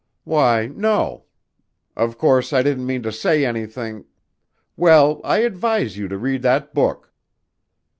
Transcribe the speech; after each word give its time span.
"Why, 0.23 0.65
no. 0.65 1.25
Of 1.95 2.17
course, 2.17 2.53
I 2.53 2.63
didn't 2.63 2.87
mean 2.87 3.03
to 3.03 3.11
say 3.11 3.45
anything" 3.45 4.05
"Well, 4.75 5.21
I 5.23 5.41
advise 5.41 5.95
you 5.95 6.07
to 6.07 6.17
read 6.17 6.41
that 6.41 6.73
book." 6.73 7.13